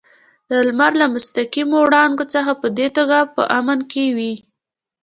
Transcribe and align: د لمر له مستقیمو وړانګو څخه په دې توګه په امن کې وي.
د 0.49 0.51
لمر 0.67 0.91
له 1.01 1.05
مستقیمو 1.15 1.75
وړانګو 1.83 2.25
څخه 2.33 2.51
په 2.61 2.67
دې 2.77 2.87
توګه 2.97 3.17
په 3.35 3.41
امن 3.59 3.79
کې 3.91 4.05
وي. 4.17 4.33